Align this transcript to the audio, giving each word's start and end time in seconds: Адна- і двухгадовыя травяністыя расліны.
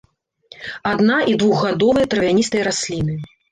Адна- 0.91 1.19
і 1.33 1.37
двухгадовыя 1.45 2.09
травяністыя 2.17 2.67
расліны. 2.73 3.23